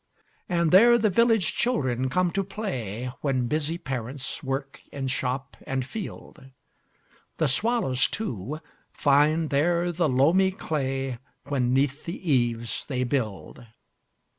And 0.49 0.71
there 0.71 0.97
the 0.97 1.11
village 1.11 1.53
children 1.53 2.09
come 2.09 2.31
to 2.31 2.43
play, 2.43 3.11
When 3.21 3.45
busy 3.45 3.77
parents 3.77 4.41
work 4.41 4.81
in 4.91 5.05
shop 5.09 5.55
and 5.67 5.85
field. 5.85 6.43
The 7.37 7.47
swallows, 7.47 8.07
too, 8.07 8.61
find 8.91 9.51
there 9.51 9.91
the 9.91 10.09
loamy 10.09 10.53
clayWhen 10.53 11.67
'neath 11.69 12.05
the 12.05 12.17
eaves 12.31 12.83
they 12.87 13.03
build. 13.03 13.63